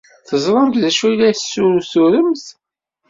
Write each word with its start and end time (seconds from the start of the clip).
Teẓramt 0.27 0.79
d 0.81 0.83
acu 0.89 1.05
ay 1.07 1.13
la 1.17 1.31
tessuturemt? 1.37 2.45